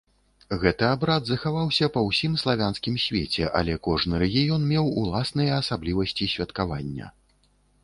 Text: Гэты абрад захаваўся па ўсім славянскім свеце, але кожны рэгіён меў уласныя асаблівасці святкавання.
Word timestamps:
Гэты 0.61 0.85
абрад 0.93 1.27
захаваўся 1.31 1.89
па 1.97 2.01
ўсім 2.05 2.33
славянскім 2.43 2.97
свеце, 3.05 3.45
але 3.61 3.77
кожны 3.89 4.13
рэгіён 4.25 4.67
меў 4.73 4.91
уласныя 5.05 5.51
асаблівасці 5.61 6.33
святкавання. 6.35 7.15